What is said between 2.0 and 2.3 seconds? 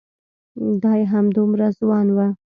و.